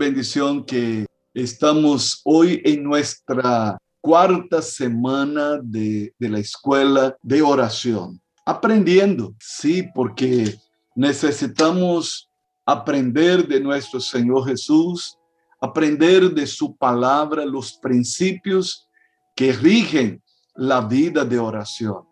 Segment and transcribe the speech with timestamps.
[0.00, 1.04] bendición que
[1.34, 8.18] estamos hoy en nuestra cuarta semana de, de, la escuela de oración.
[8.46, 10.56] Aprendiendo, sí, porque
[10.96, 12.30] necesitamos
[12.64, 15.18] aprender de nuestro Señor Jesús,
[15.60, 18.88] aprender de su palabra los principios
[19.36, 20.22] que rigen
[20.54, 22.04] la vida de oración.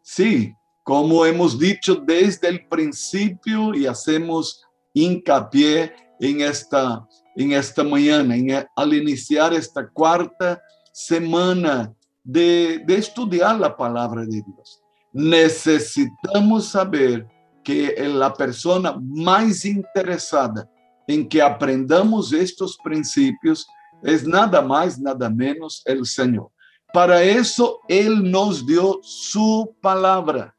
[0.00, 0.54] Sí,
[0.84, 4.62] como hemos dicho desde el principio y hacemos
[4.94, 7.04] hincapié en esta,
[7.36, 10.60] en esta mañana, en, al iniciar esta cuarta
[10.92, 14.82] semana de, de estudiar la palabra de Dios.
[15.12, 17.26] Necesitamos saber
[17.62, 20.68] que la persona más interesada
[21.06, 23.66] en que aprendamos estos principios
[24.02, 26.50] es nada más, nada menos el Señor.
[26.92, 30.54] Para eso Él nos dio su palabra,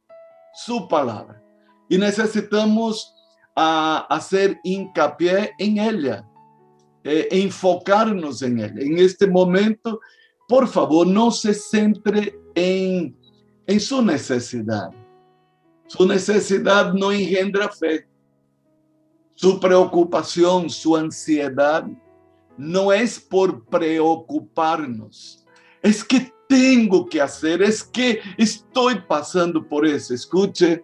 [0.54, 1.41] su palabra.
[1.90, 3.13] Y necesitamos
[3.55, 6.26] uh, hacer hincapié en ella,
[7.04, 8.76] eh, enfocarnos en ella.
[8.77, 9.99] En este momento,
[10.48, 13.15] por favor, no se centre en,
[13.68, 14.90] en su necesidad.
[15.87, 18.07] Su necesidad no engendra fe.
[19.35, 21.85] Su preocupación, su ansiedad,
[22.57, 25.43] no es por preocuparnos
[25.84, 30.13] es que tengo que hacer, es que estoy pasando por eso.
[30.13, 30.84] Escuche,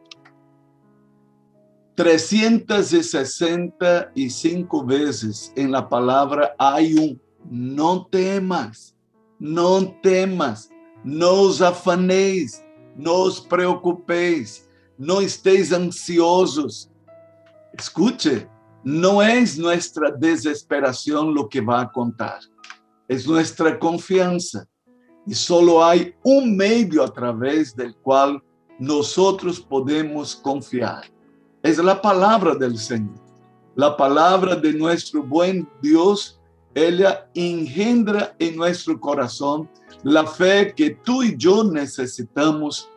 [2.00, 8.96] 365 veces en la palabra hay un no temas,
[9.38, 10.70] no temas,
[11.04, 12.64] no os afanéis,
[12.96, 14.66] no os preocupéis,
[14.98, 16.90] no estéis ansiosos.
[17.78, 18.48] Escuche,
[18.82, 22.40] no es nuestra desesperación lo que va a contar,
[23.10, 24.66] es nuestra confianza
[25.28, 28.42] y solo hay un medio a través del cual
[28.80, 31.19] nosotros podemos confiar.
[31.62, 33.20] Es la palabra del Señor.
[33.76, 36.40] La palabra de nuestro buen Dios,
[36.74, 39.70] ella engendra en nuestro corazón
[40.04, 42.90] la fe que tú y yo necesitamos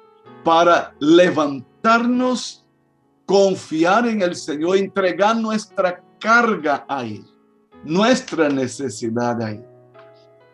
[0.44, 2.64] para levantarnos,
[3.26, 7.24] confiar en el Señor, entregar nuestra carga a Él,
[7.84, 9.66] nuestra necesidad a Él.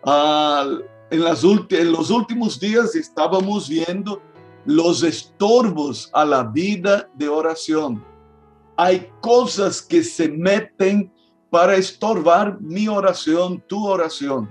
[0.02, 4.20] Al en, las en los últimos días estábamos viendo
[4.68, 8.04] los estorbos a la vida de oración.
[8.76, 11.10] Hay cosas que se meten
[11.48, 14.46] para estorbar mi oración, tu oración.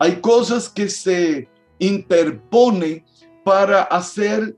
[0.00, 1.48] Hay cosas que se
[1.78, 3.04] interponen
[3.44, 4.56] para hacer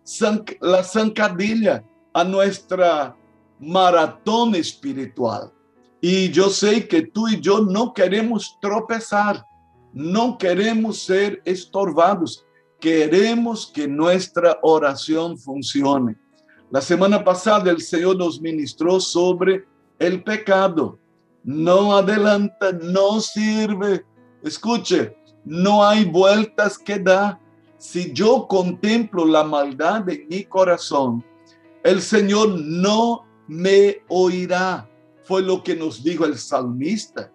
[0.62, 1.84] la zancadilla
[2.14, 3.14] a nuestra
[3.60, 5.52] maratón espiritual.
[6.00, 9.44] Y yo sé que tú y yo no queremos tropezar.
[9.92, 12.46] No queremos ser estorbados,
[12.80, 16.16] queremos que nuestra oración funcione.
[16.70, 19.64] La semana pasada el Señor nos ministró sobre
[19.98, 20.98] el pecado.
[21.42, 24.04] No adelanta, no sirve.
[24.42, 27.38] Escuche, no hay vueltas que dar.
[27.78, 31.24] Si yo contemplo la maldad en mi corazón,
[31.84, 34.88] el Señor no me oirá.
[35.22, 37.30] Fue lo que nos dijo el salmista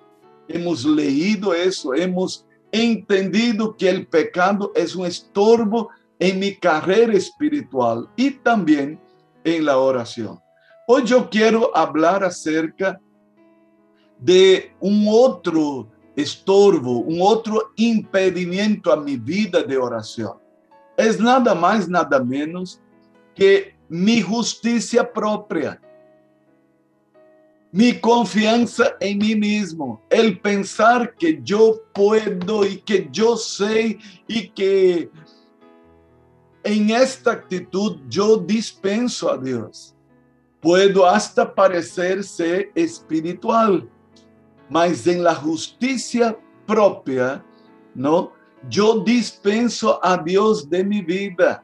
[0.48, 8.10] hemos leído eso, hemos entendido que el pecado es un estorbo en mi carrera espiritual
[8.16, 9.00] y también
[9.44, 10.40] en la oración.
[10.88, 13.00] Hoy yo quiero hablar acerca
[14.18, 20.34] de un otro estorbo, un otro impedimento a mi vida de oración.
[20.98, 22.82] Es nada más, nada menos
[23.36, 25.80] que mi justicia propia
[27.74, 33.98] mi confianza en mí mismo, el pensar que yo puedo y que yo sé
[34.28, 35.10] y que
[36.64, 39.96] en esta actitud yo dispenso a Dios.
[40.62, 43.90] Puedo hasta parecerse espiritual,
[44.70, 47.44] mas en la justicia propia,
[47.96, 48.34] ¿no?
[48.70, 51.64] Yo dispenso a Dios de mi vida.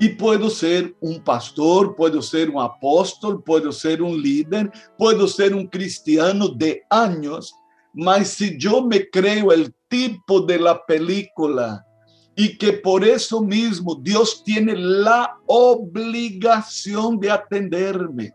[0.00, 5.54] E puedo ser um pastor, puedo ser um apóstolo, puedo ser um líder, puedo ser
[5.54, 7.52] um cristiano de anos,
[7.94, 11.84] mas se eu me creio o tipo de la película
[12.34, 14.66] e que por isso mesmo Deus tem
[15.06, 18.32] a obrigação de atenderme,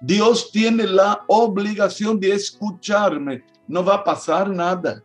[0.00, 5.04] Deus tem a obrigação de escucharme, não vai passar nada.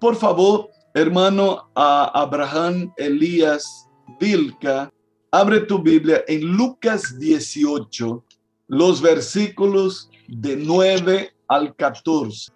[0.00, 3.87] Por favor, hermano Abraham Elias
[4.18, 4.92] Vilca,
[5.30, 8.24] abre tu Biblia en Lucas 18,
[8.68, 12.52] los versículos de 9 al 14.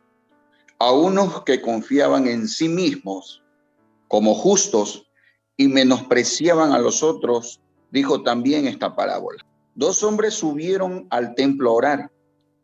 [0.78, 3.42] A unos que confiaban en sí mismos
[4.08, 5.06] como justos
[5.56, 7.60] y menospreciaban a los otros,
[7.90, 9.44] dijo también esta parábola.
[9.74, 12.10] Dos hombres subieron al templo a orar.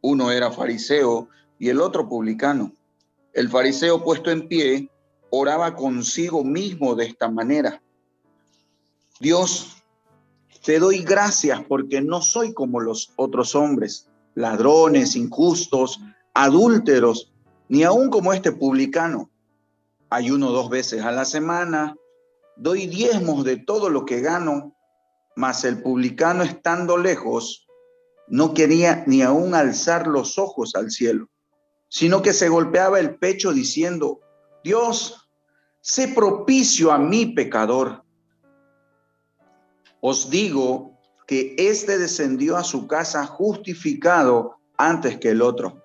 [0.01, 2.73] Uno era fariseo y el otro publicano.
[3.35, 4.91] El fariseo puesto en pie
[5.31, 7.83] oraba consigo mismo de esta manera.
[9.21, 9.83] Dios,
[10.65, 16.01] te doy gracias porque no soy como los otros hombres, ladrones, injustos,
[16.35, 17.33] adúlteros,
[17.69, 19.31] ni aun como este publicano.
[20.09, 21.97] Ayuno dos veces a la semana,
[22.57, 24.77] doy diezmos de todo lo que gano,
[25.37, 27.67] mas el publicano estando lejos
[28.29, 31.29] no quería ni aun alzar los ojos al cielo,
[31.89, 34.21] sino que se golpeaba el pecho diciendo,
[34.63, 35.29] Dios,
[35.81, 38.05] sé propicio a mi pecador.
[40.01, 45.83] Os digo que éste descendió a su casa justificado antes que el otro,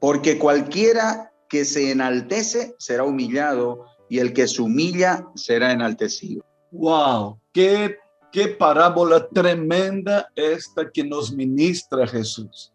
[0.00, 6.44] porque cualquiera que se enaltece será humillado y el que se humilla será enaltecido.
[6.72, 7.98] Wow, qué,
[8.32, 12.72] qué parábola tremenda esta que nos ministra Jesús.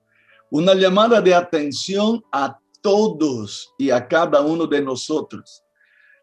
[0.49, 5.63] Una llamada de atención a todos y a cada uno de nosotros.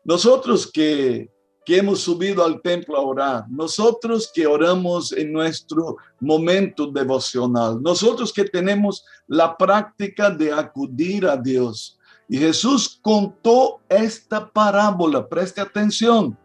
[0.04, 1.30] Nosotros que,
[1.66, 8.32] que hemos subido al templo a orar, nosotros que oramos en nuestro momento devocional, nosotros
[8.32, 11.98] que tenemos la práctica de acudir a Dios.
[12.28, 16.38] Y Jesús contó esta parábola, preste atención.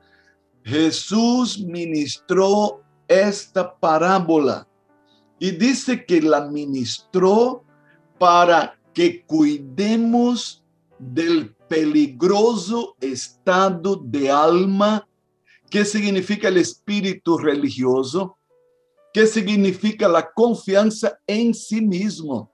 [0.64, 4.68] Jesús ministró esta parábola
[5.38, 7.64] y dice que la ministró
[8.18, 10.64] para que cuidemos
[10.98, 15.08] del peligroso estado de alma
[15.72, 18.38] que significa el espíritu religioso,
[19.14, 22.52] que significa la confianza en sí mismo.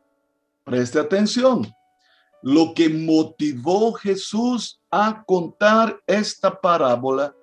[0.63, 1.67] Preste atención.
[2.43, 7.35] Lo que motivó Jesús a contar esta parábola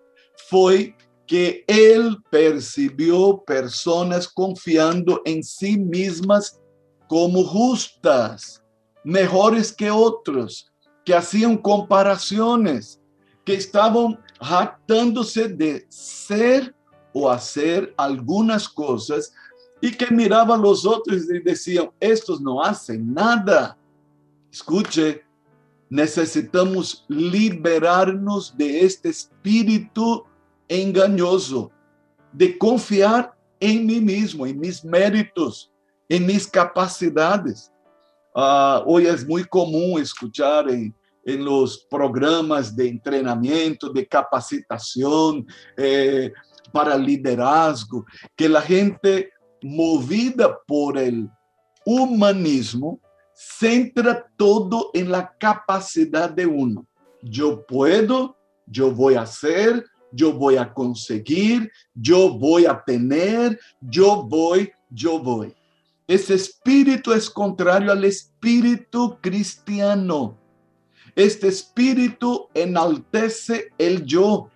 [0.48, 6.60] fue que él percibió personas confiando en sí mismas
[7.08, 8.62] como justas,
[9.02, 10.70] mejores que otros,
[11.04, 13.00] que hacían comparaciones,
[13.44, 16.74] que estaban jactándose de ser
[17.12, 19.32] o hacer algunas cosas
[19.80, 23.76] y que miraban los otros y decían, estos no hacen nada.
[24.50, 25.22] Escuche,
[25.90, 30.24] necesitamos liberarnos de este espíritu
[30.68, 31.70] engañoso,
[32.32, 35.70] de confiar en mí mismo, en mis méritos,
[36.08, 37.70] en mis capacidades.
[38.34, 40.94] Uh, hoy es muy común escuchar en,
[41.24, 46.32] en, los programas de entrenamiento, de capacitación eh,
[46.72, 48.04] para liderazgo,
[48.36, 49.30] que la gente
[49.62, 51.28] movida por el
[51.84, 53.00] humanismo
[53.34, 56.86] centra todo en la capacidad de uno.
[57.22, 58.36] Yo puedo,
[58.66, 65.18] yo voy a hacer, yo voy a conseguir, yo voy a tener, yo voy, yo
[65.18, 65.54] voy.
[66.06, 70.38] Ese espíritu es contrario al espíritu cristiano.
[71.14, 74.48] Este espíritu enaltece el yo.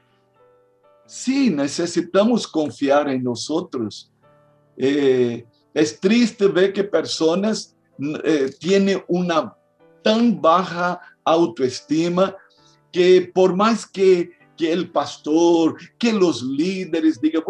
[1.07, 4.11] Sí, necesitamos confiar en nosotros.
[4.77, 7.77] Eh, es triste ver que personas
[8.25, 9.57] eh, tienen una
[10.03, 12.35] tan baja autoestima
[12.91, 17.43] que por más que, que el pastor, que los líderes digan,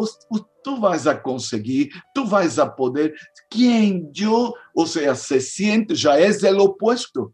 [0.63, 3.15] tú vas a conseguir, tú vas a poder,
[3.49, 7.33] quien yo, o sea, se siente, ya es el opuesto,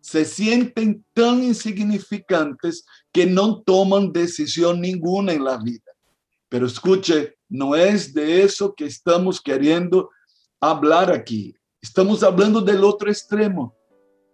[0.00, 5.92] se sienten tan insignificantes que no toman decisión ninguna en la vida.
[6.48, 10.10] Pero escuche, no es de eso que estamos queriendo
[10.60, 11.54] hablar aquí.
[11.80, 13.74] Estamos hablando del otro extremo,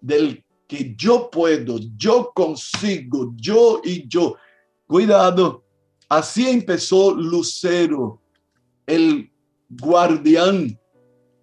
[0.01, 4.37] del que yo puedo, yo consigo, yo y yo.
[4.87, 5.65] Cuidado,
[6.09, 8.21] así empezó Lucero,
[8.87, 9.31] el
[9.69, 10.79] guardián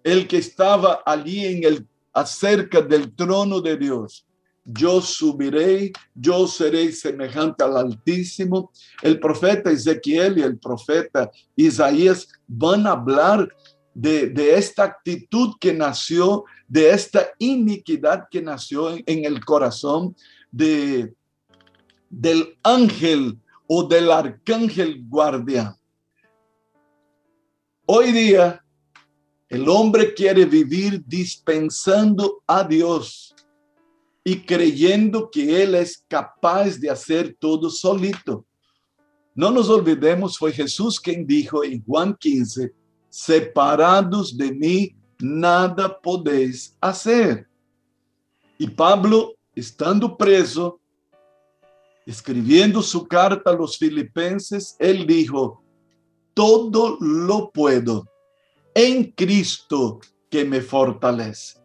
[0.04, 4.24] el que estaba allí en el acerca del trono de Dios.
[4.64, 8.70] Yo subiré, yo seré semejante al Altísimo.
[9.02, 13.46] El profeta Ezequiel y el profeta Isaías van a hablar
[13.92, 20.16] de, esta actitud que nació, de esta iniquidad que nació en, el corazón
[20.50, 21.12] de,
[22.08, 25.76] del ángel o del arcángel guardián.
[27.86, 28.63] Hoy día
[29.54, 33.32] el hombre quiere vivir dispensando a Dios
[34.24, 38.44] y creyendo que Él es capaz de hacer todo solito.
[39.32, 42.72] No nos olvidemos, fue Jesús quien dijo en Juan 15,
[43.08, 47.46] separados de mí, nada podéis hacer.
[48.58, 50.80] Y Pablo, estando preso,
[52.04, 55.62] escribiendo su carta a los filipenses, él dijo,
[56.34, 58.04] todo lo puedo
[58.74, 60.00] en Cristo
[60.30, 61.58] que me fortalece.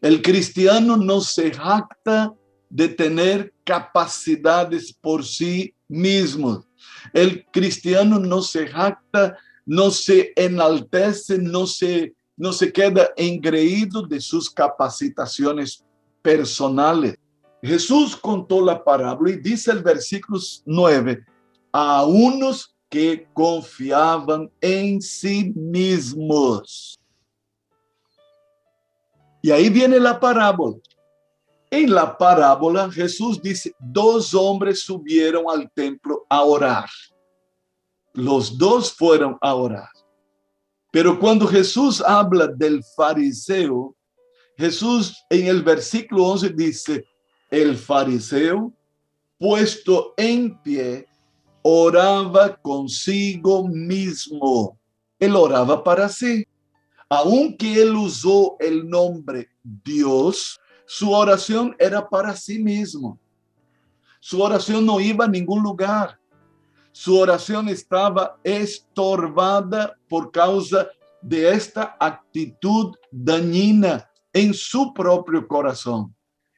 [0.00, 2.32] El cristiano no se jacta
[2.70, 6.64] de tener capacidades por sí mismo.
[7.12, 9.36] El cristiano no se jacta,
[9.66, 15.84] no se enaltece, no se, no se queda engreído de sus capacitaciones
[16.22, 17.16] personales.
[17.62, 21.24] Jesús contó la parábola y dice el versículo 9,
[21.72, 26.98] a unos que confiaban en sí mismos.
[29.42, 30.78] Y ahí viene la parábola.
[31.70, 36.88] En la parábola Jesús dice, dos hombres subieron al templo a orar.
[38.14, 39.90] Los dos fueron a orar.
[40.90, 43.94] Pero cuando Jesús habla del fariseo,
[44.56, 47.04] Jesús en el versículo 11 dice,
[47.50, 48.72] el fariseo,
[49.38, 51.07] puesto en pie,
[51.70, 54.78] oraba consigo mismo.
[55.18, 56.46] Él oraba para sí.
[57.10, 63.18] Aunque él usó el nombre Dios, su oración era para sí mismo.
[64.18, 66.18] Su oración no iba a ningún lugar.
[66.90, 70.88] Su oración estaba estorbada por causa
[71.20, 76.14] de esta actitud dañina en su propio corazón.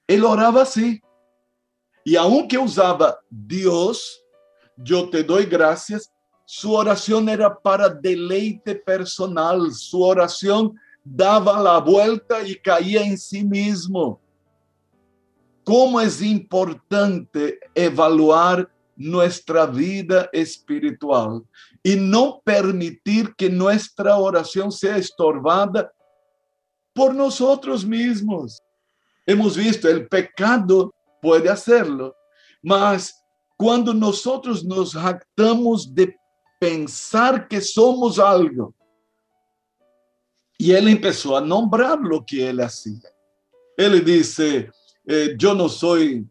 [0.06, 1.00] Él oraba así.
[2.04, 4.24] Y aunque usaba Dios,
[4.82, 6.10] yo te doy gracias,
[6.52, 9.72] su oración era para deleite personal.
[9.72, 14.20] Su oración daba la vuelta y caía en sí mismo.
[15.62, 21.44] ¿Cómo es importante evaluar nuestra vida espiritual
[21.84, 25.92] y no permitir que nuestra oración sea estorbada
[26.92, 28.60] por nosotros mismos?
[29.24, 32.16] Hemos visto, el pecado puede hacerlo,
[32.60, 33.19] mas
[33.60, 36.16] cuando nosotros nos jactamos de
[36.58, 38.74] pensar que somos algo,
[40.56, 43.10] y él empezó a nombrar lo que él hacía.
[43.76, 44.70] Él dice,
[45.04, 46.26] eh, yo no soy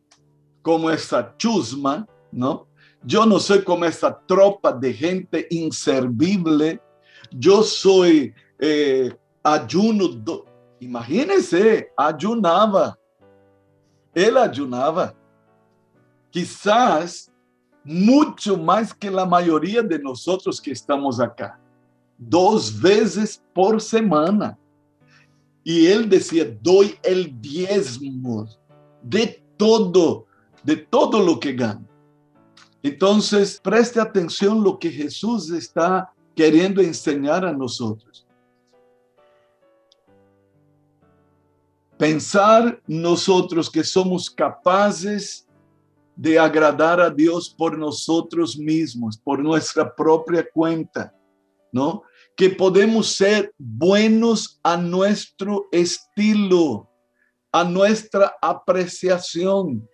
[0.63, 2.67] como esa chusma, ¿no?
[3.03, 6.81] Yo no soy como esa tropa de gente inservible.
[7.29, 10.09] Yo soy eh, ayuno.
[10.79, 12.97] Imagínense, ayunaba.
[14.15, 15.13] Él ayunaba.
[16.29, 17.31] Quizás
[17.83, 21.59] mucho más que la mayoría de nosotros que estamos acá
[22.19, 24.57] dos veces por semana.
[25.63, 28.47] Y él decía, doy el diezmo
[29.01, 30.25] de todo,
[30.63, 31.87] de todo lo que gano.
[32.83, 38.25] Entonces, preste atención lo que Jesús está queriendo enseñar a nosotros.
[41.97, 45.45] Pensar nosotros que somos capaces
[46.19, 51.15] de agradar a Dios por nosotros mismos, por nuestra propia cuenta,
[51.71, 52.03] ¿no?
[52.35, 56.89] que podemos ser buenos a nuestro estilo,
[57.53, 59.87] a nuestra apreciación.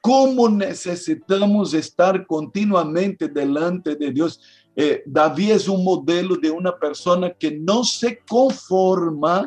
[0.00, 4.40] ¿Cómo necesitamos estar continuamente delante de Dios?
[4.76, 9.44] Eh, David es un modelo de una persona que no se conforma,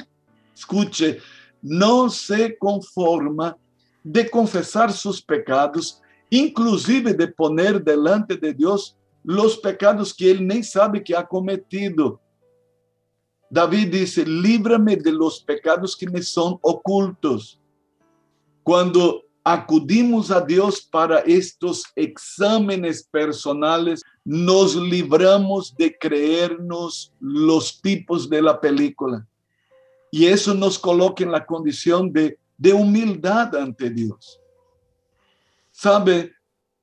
[0.54, 1.20] escuche,
[1.62, 3.58] no se conforma
[4.04, 10.64] de confesar sus pecados, inclusive de poner delante de Dios los pecados que él nem
[10.64, 12.20] sabe que ha cometido.
[13.50, 17.60] David dice, líbrame de los pecados que me son ocultos.
[18.64, 28.42] Cuando acudimos a Dios para estos exámenes personales, nos libramos de creernos los tipos de
[28.42, 29.28] la película.
[30.12, 34.40] Y eso nos coloca en la condición de, de humildad ante Dios.
[35.72, 36.34] Sabe,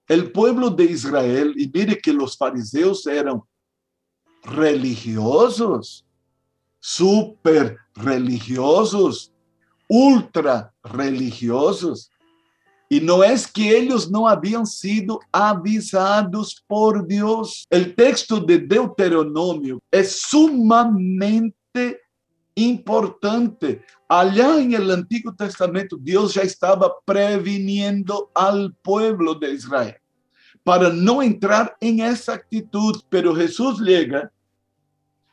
[0.08, 3.42] el pueblo de Israel, y mire que los fariseos eran
[4.42, 6.06] religiosos,
[6.80, 9.32] súper religiosos,
[9.88, 12.10] ultra religiosos.
[12.88, 17.66] Y no es que ellos no habían sido avisados por Dios.
[17.68, 22.00] El texto de Deuteronomio es sumamente
[22.56, 23.84] importante.
[24.08, 29.96] Allá en el Antiguo Testamento, Dios ya estaba previniendo al pueblo de Israel
[30.64, 34.32] para no entrar en esa actitud, pero Jesús llega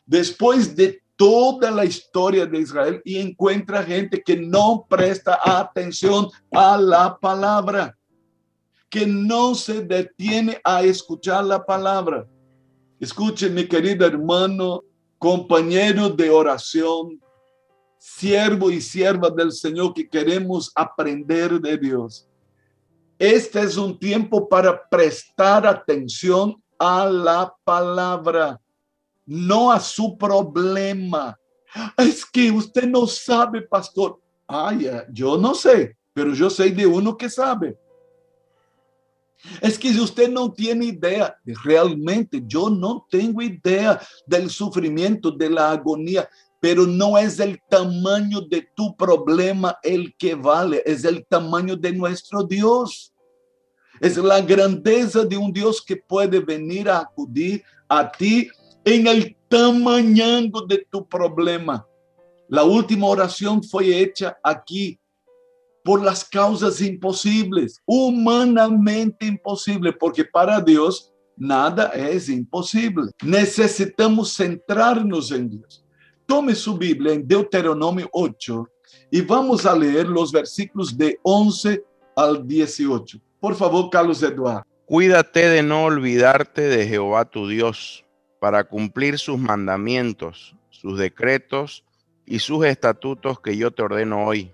[0.06, 6.78] después de toda la historia de Israel y encuentra gente que no presta atención a
[6.78, 7.98] la palabra,
[8.90, 12.28] que no se detiene a escuchar la palabra.
[13.00, 14.84] Escuche, mi querido hermano,
[15.24, 17.18] compañero de oración,
[17.98, 22.28] siervo y sierva del Señor que queremos aprender de Dios.
[23.18, 28.60] Este es un tiempo para prestar atención a la palabra,
[29.26, 31.40] no a su problema.
[31.98, 34.20] Es que usted no sabe, pastor.
[34.46, 37.80] Ay, yo no sé, pero yo sé de uno que sabe.
[39.62, 45.72] Es que usted no tiene idea, realmente yo no tengo idea del sufrimiento, de la
[45.72, 46.30] agonía,
[46.62, 51.92] pero no es el tamaño de tu problema el que vale, es el tamaño de
[51.92, 53.14] nuestro Dios.
[54.00, 58.50] Es la grandeza de un Dios que puede venir a acudir a ti
[58.86, 61.86] en el tamaño de tu problema.
[62.48, 65.00] La última oración fue hecha aquí
[65.84, 73.12] por las causas imposibles, humanamente imposible, porque para Dios nada es imposible.
[73.22, 75.86] Necesitamos centrarnos en Dios.
[76.26, 78.68] Tome su Biblia en Deuteronomio 8
[79.12, 81.84] y vamos a leer los versículos de 11
[82.16, 83.20] al 18.
[83.40, 84.64] Por favor, Carlos Eduardo.
[84.86, 88.06] Cuídate de no olvidarte de Jehová tu Dios
[88.40, 91.84] para cumplir sus mandamientos, sus decretos
[92.26, 94.54] y sus estatutos que yo te ordeno hoy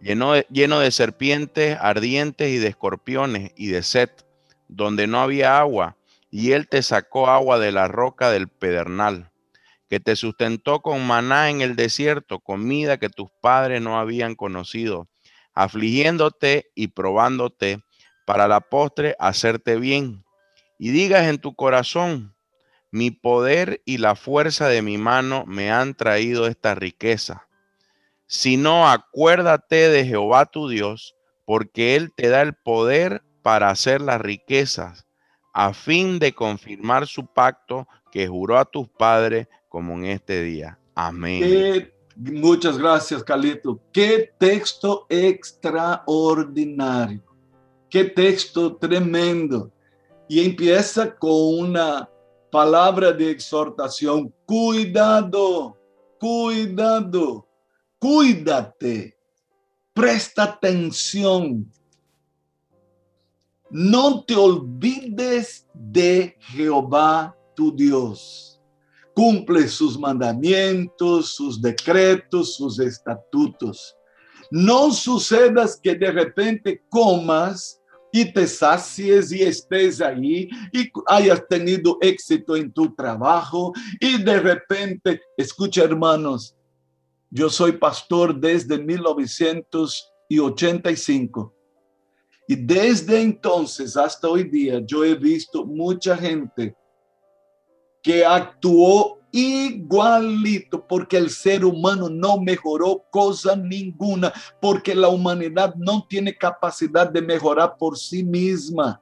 [0.00, 4.10] lleno de, serpientes ardientes y de escorpiones y de sed,
[4.68, 5.96] donde no había agua,
[6.30, 9.30] y él te sacó agua de la roca del pedernal,
[9.88, 15.08] que te sustentó con maná en el desierto, comida que tus padres no habían conocido,
[15.54, 17.82] afligiéndote y probándote
[18.24, 20.24] para la postre hacerte bien.
[20.78, 22.34] Y digas en tu corazón,
[22.92, 27.49] mi poder y la fuerza de mi mano me han traído esta riqueza
[28.30, 34.20] sino acuérdate de Jehová tu Dios, porque Él te da el poder para hacer las
[34.20, 35.04] riquezas,
[35.52, 40.78] a fin de confirmar su pacto que juró a tus padres como en este día.
[40.94, 41.92] Amén.
[42.14, 43.80] muchas gracias, Calito.
[43.92, 47.24] Qué texto extraordinario.
[47.88, 49.72] Qué texto tremendo.
[50.28, 52.08] Y empieza con una
[52.52, 54.32] palabra de exhortación.
[54.46, 55.76] Cuidado,
[56.20, 57.49] cuidado
[58.00, 59.16] cuídate,
[59.92, 61.70] presta atención.
[63.70, 68.60] No te olvides de Jehová tu Dios.
[69.14, 73.94] Cumple sus mandamientos, sus decretos, sus estatutos.
[74.50, 77.80] No sucedas que de repente comas
[78.12, 84.40] y te sacies y estés ahí y hayas tenido éxito en tu trabajo y de
[84.40, 86.56] repente, escucha hermanos,
[87.30, 91.54] yo soy pastor desde 1985
[92.48, 96.74] y desde entonces hasta hoy día yo he visto mucha gente
[98.02, 106.04] que actuó igualito porque el ser humano no mejoró cosa ninguna, porque la humanidad no
[106.08, 109.00] tiene capacidad de mejorar por sí misma.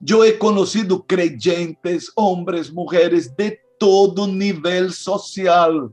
[0.00, 5.92] Yo he conocido creyentes, hombres, mujeres de todo nivel social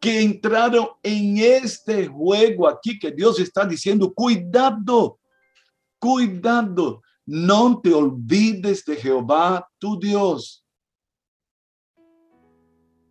[0.00, 5.18] que entraron en este juego aquí que Dios está diciendo, cuidado,
[5.98, 10.64] cuidado, no te olvides de Jehová tu Dios.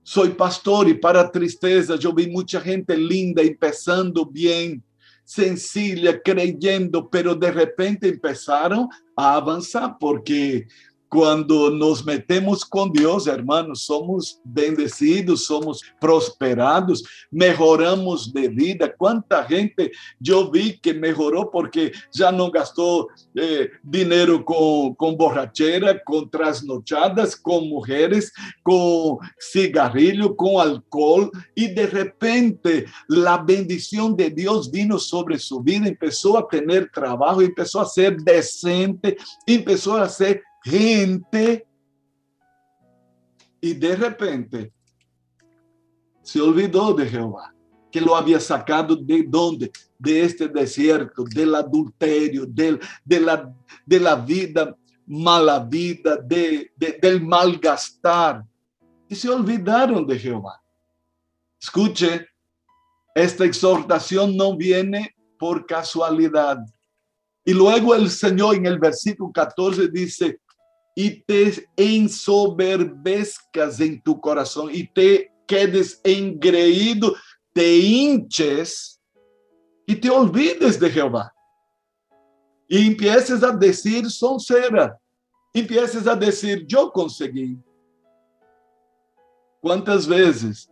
[0.04, 4.84] Soy pastor y para tristeza yo vi mucha gente linda empezando bien,
[5.24, 10.68] sencilla, creyendo, pero de repente empezaron a avanzar porque
[11.16, 18.94] cuando nos metemos con Dios, hermanos, somos bendecidos, somos prosperados, mejoramos de vida.
[18.98, 26.04] ¿Cuánta gente yo vi que mejoró porque ya no gastó eh, dinero con, con borrachera,
[26.04, 34.70] con trasnochadas, con mujeres, con cigarrillo, con alcohol y de repente la bendición de Dios
[34.70, 39.16] vino sobre su vida, empezó a tener trabajo, empezó a ser decente,
[39.48, 41.68] empezó a ser gente
[43.62, 44.74] y de repente
[46.24, 47.54] se olvidó de Jehová,
[47.92, 49.72] que lo había sacado de donde?
[49.98, 53.54] De este desierto, del adulterio, del, de, la,
[53.86, 54.76] de la vida
[55.08, 58.44] mala vida, de, de, del malgastar.
[59.08, 60.62] Y se olvidaron de Jehová.
[61.62, 62.28] Escuche,
[63.14, 66.58] esta exhortación no viene por casualidad.
[67.44, 70.40] Y luego el Señor en el versículo 14 dice,
[70.96, 77.14] y te ensoberbezcas en tu corazón y te quedes engreído,
[77.54, 79.00] te hinches
[79.86, 81.32] y te olvides de Jehová.
[82.68, 85.00] Y empieces a decir soncera.
[85.54, 87.60] Empieces a decir, yo conseguí.
[89.62, 90.68] ¿Cuántas veces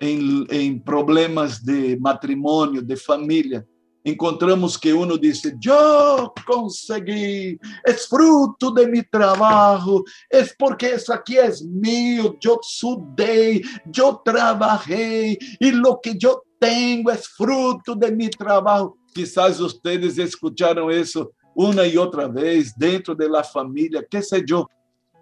[0.00, 3.66] en, en problemas de matrimonio, de familia,
[4.10, 11.36] encontramos que uno dice, yo conseguí, es fruto de mi trabajo, es porque eso aquí
[11.36, 18.30] es mío, yo sudé, yo trabajé y lo que yo tengo es fruto de mi
[18.30, 18.96] trabajo.
[19.12, 24.68] Quizás ustedes escucharon eso una y otra vez dentro de la familia, qué sé yo.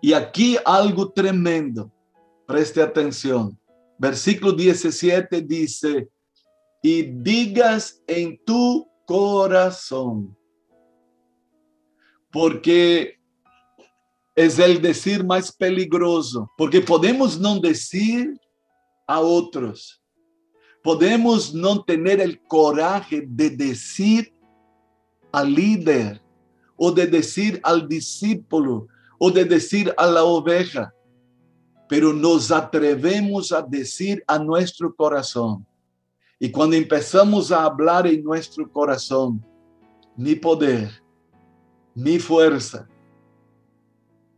[0.02, 1.90] Y aquí algo tremendo,
[2.46, 3.58] preste atención.
[3.98, 6.10] Versículo 17 dice,
[6.84, 10.36] y digas en tu corazón.
[12.30, 13.18] Porque
[14.34, 18.38] es el decir más peligroso, porque podemos no decir
[19.06, 20.02] a otros,
[20.82, 24.34] podemos no tener el coraje de decir
[25.32, 26.20] al líder
[26.76, 30.92] o de decir al discípulo o de decir a la oveja,
[31.88, 35.66] pero nos atrevemos a decir a nuestro corazón
[36.38, 39.44] y cuando empezamos a hablar en nuestro corazón,
[40.16, 40.90] mi poder,
[41.94, 42.88] mi fuerza,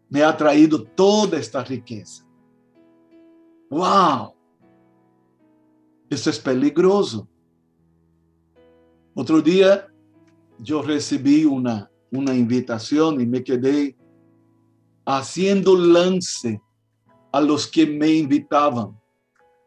[0.08, 2.24] me ha traído toda esta riqueza.
[3.70, 4.34] ¡Wow!
[6.08, 7.28] Eso es peligroso.
[9.14, 9.88] Otro día
[10.58, 13.96] yo recibí una, una invitación y me quedé
[15.04, 16.60] haciendo lance
[17.32, 18.96] a los que me invitaban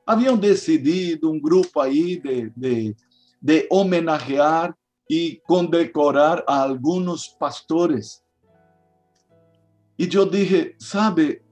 [0.09, 2.95] haviam decidido um grupo aí de, de,
[3.39, 4.75] de homenagear
[5.07, 8.19] e condecorar a alguns pastores.
[9.99, 11.43] E eu dije, sabe,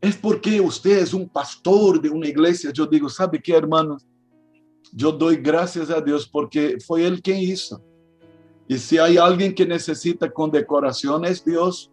[0.00, 2.72] é porque você é um pastor de uma igreja.
[2.74, 4.02] Eu digo, sabe que, hermanos,
[4.98, 7.82] eu dou graças a Deus porque foi Ele quem hizo.
[8.66, 11.91] E se há alguém que necessita condecoração, é Deus.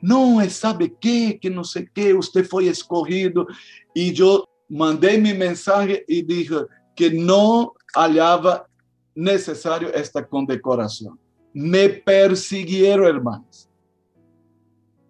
[0.00, 3.46] Não, é sabe que, que não sei que, você foi escorrido.
[3.94, 8.66] E eu mandei minha mensagem e disse que não hallava
[9.14, 11.18] necessário esta condecoração.
[11.54, 13.68] Me perseguiram, irmãos.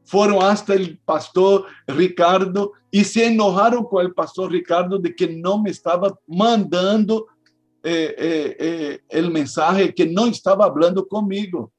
[0.05, 5.63] Foram hasta o pastor Ricardo e se enojaram com o pastor Ricardo de que não
[5.63, 7.27] me estava mandando
[7.85, 11.73] eh, eh, eh, o mensagem, que não estava falando comigo.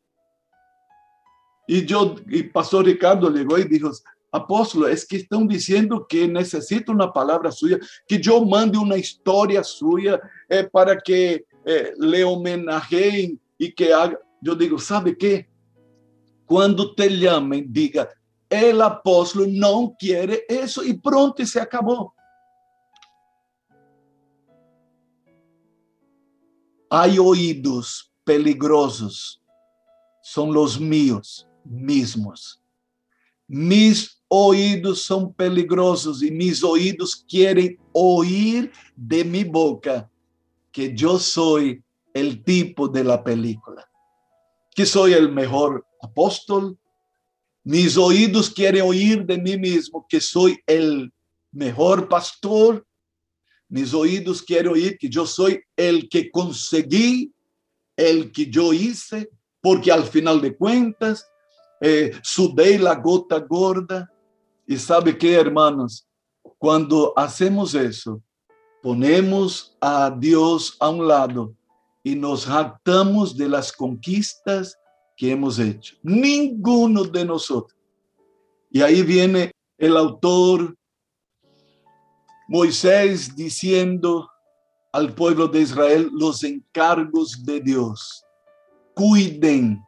[1.67, 6.91] E, eu, e pastor Ricardo ligou e disse, apóstolo, es que están diciendo que necesito
[6.91, 13.39] una palabra suya, que yo mande una historia suya eh, para que eh, le homenajeen
[13.57, 14.19] y que haga.
[14.41, 15.47] Yo digo, ¿sabe qué?
[16.45, 18.09] Cuando te llamen, diga,
[18.49, 22.13] el apóstolo no quiere eso y pronto se acabó.
[26.89, 29.41] Hay oídos peligrosos,
[30.21, 32.61] son los míos mismos.
[33.47, 40.09] Mis oídos são peligrosos e mis oídos querem oír de mi boca
[40.71, 41.59] que eu sou
[42.15, 43.87] el tipo de la película,
[44.75, 46.75] que sou el mejor apóstol.
[47.63, 51.11] Mis oídos querem oír de mí mismo que sou el
[51.51, 52.83] mejor pastor.
[53.69, 57.31] Mis oídos querem oír que eu sou el que consegui,
[57.95, 59.29] el que eu hice,
[59.61, 61.23] porque al final de cuentas
[61.83, 64.07] eh, sudei la gota gorda,
[64.67, 66.05] E sabe que, hermanos,
[66.57, 68.21] quando hacemos isso,
[68.81, 71.55] ponemos a Deus a um lado
[72.03, 74.75] e nos jactamos de las conquistas
[75.17, 75.97] que hemos hecho.
[76.03, 77.77] Ninguno de nosotros.
[78.71, 80.75] E aí viene el autor
[82.47, 84.29] Moisés diciendo
[84.91, 88.23] al pueblo de Israel los encargos de Dios.
[88.95, 89.81] Cuiden,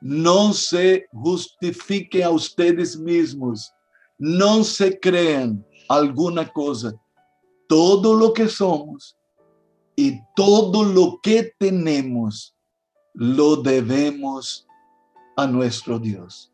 [0.00, 3.72] no se justifiquen a ustedes mismos
[4.18, 6.98] não se crean alguma coisa.
[7.68, 9.16] Todo lo que somos
[9.96, 12.54] e todo lo que tenemos
[13.14, 14.66] lo debemos
[15.36, 16.52] a nuestro Dios.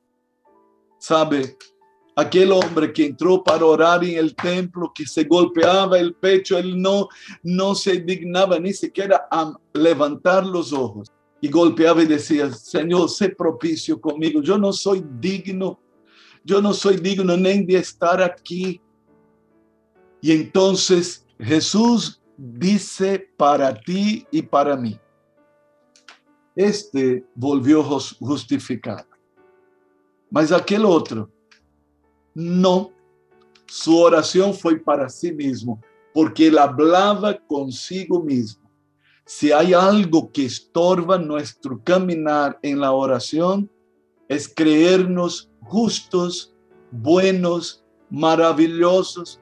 [0.99, 1.57] Sabe,
[2.17, 6.75] aquele homem que entrou para orar em el templo, que se golpeava el pecho, ele
[6.75, 7.07] não,
[7.45, 11.09] não se dignava nem sequer a levantar os olhos.
[11.43, 15.79] E golpeava e dizia, Senhor, se propício comigo, eu não sou digno
[16.47, 18.81] yo no soy digno ni de estar aquí.
[20.23, 24.99] Y entonces Jesús dice para ti y para mí.
[26.55, 29.09] Este volvió justificado.
[30.31, 31.29] Mas aquel otro,
[32.33, 32.93] no.
[33.69, 35.81] Su oración fue para sí mismo,
[36.15, 38.66] porque él hablaba consigo mismo.
[39.29, 43.69] Si hay algo que estorba nuestro caminar en la oración,
[44.29, 46.55] es creernos justos,
[46.93, 49.41] buenos, maravillosos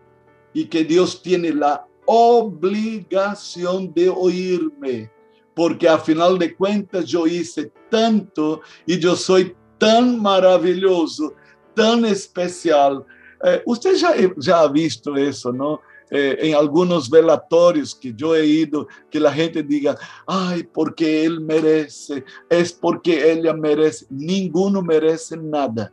[0.54, 5.12] y que Dios tiene la obligación de oírme,
[5.54, 11.34] porque a final de cuentas yo hice tanto y yo soy tan maravilloso,
[11.74, 13.04] tan especial.
[13.44, 15.82] Eh, usted ya, ya ha visto eso, ¿no?
[16.10, 21.40] Eh, en algunos velatorios que yo he ido, que la gente diga, ay, porque él
[21.40, 24.06] merece, es porque ella merece.
[24.10, 25.92] Ninguno merece nada.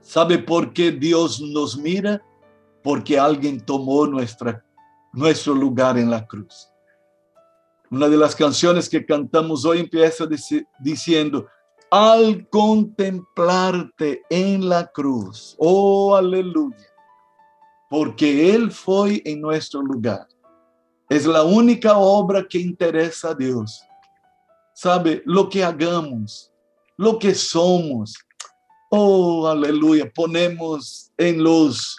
[0.00, 2.22] ¿Sabe por qué Dios nos mira?
[2.82, 4.64] Porque alguien tomó nuestra,
[5.12, 6.68] nuestro lugar en la cruz.
[7.90, 10.26] Una de las canciones que cantamos hoy empieza
[10.80, 11.46] diciendo,
[11.90, 16.86] al contemplarte en la cruz, oh aleluya,
[17.88, 20.26] porque Él fue en nuestro lugar.
[21.08, 23.82] Es la única obra que interesa a Dios.
[24.74, 26.52] Sabe, lo que hagamos,
[26.96, 28.14] lo que somos,
[28.90, 31.98] oh aleluya, ponemos en los,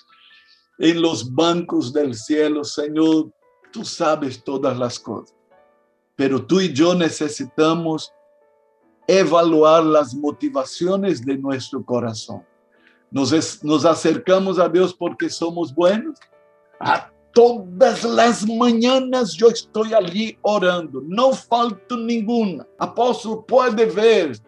[0.78, 3.32] en los bancos del cielo, Señor,
[3.74, 5.36] tú sabes todas las cosas.
[6.16, 8.14] Pero tú y yo necesitamos
[9.08, 12.46] evaluar las motivaciones de nuestro corazón.
[13.12, 16.20] Nos, acercamos a Dios porque somos buenos.
[16.80, 22.66] A todas las mañanas yo estoy allí orando, no falta ninguna.
[22.78, 24.40] Apóstolo puede ver,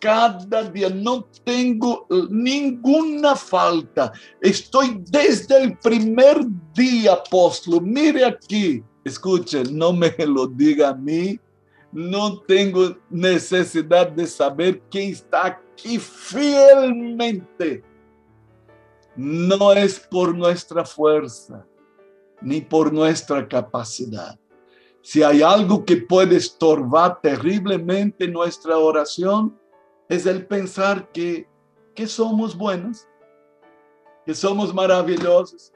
[0.00, 4.12] cada día no tengo ninguna falta.
[4.40, 7.80] Estoy desde el primer día, apóstolo.
[7.80, 11.40] Mire aquí, escuche, no me lo diga a mí,
[11.90, 17.82] no tengo necesidad de saber quién está aquí fielmente.
[19.16, 21.66] No es por nuestra fuerza
[22.40, 24.38] ni por nuestra capacidad.
[25.02, 29.58] Si hay algo que puede estorbar terriblemente nuestra oración,
[30.08, 31.48] es el pensar que,
[31.94, 33.06] que somos buenos,
[34.26, 35.72] que somos maravillosos,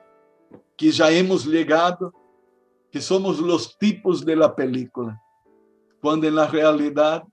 [0.77, 2.13] que ya hemos llegado,
[2.91, 5.21] que somos los tipos de la película
[6.01, 7.25] cuando en la realidad,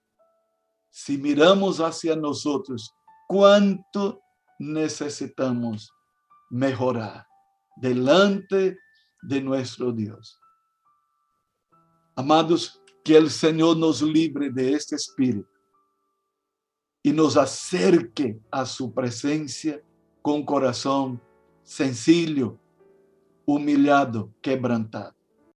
[0.90, 2.94] si miramos hacia nosotros,
[3.28, 4.22] cuánto
[4.60, 5.92] necesitamos
[6.50, 7.26] mejorar
[7.76, 8.78] delante
[9.22, 10.40] de nuestro Dios.
[12.16, 15.48] Amados, que el Señor nos libre de este espíritu
[17.04, 19.82] y nos acerque a su presencia
[20.22, 21.22] con corazón
[21.64, 22.58] sencillo,
[23.46, 25.15] humillado, quebrantado.